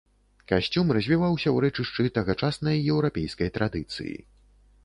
Касцюм 0.51 0.93
развіваўся 0.97 1.49
ў 1.51 1.57
рэчышчы 1.67 2.07
тагачаснай 2.17 2.83
еўрапейскай 2.95 3.49
традыцыі. 3.59 4.15